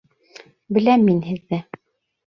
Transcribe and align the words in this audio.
Беләм 0.79 1.07
мин 1.11 1.23
һеҙҙе! 1.29 1.65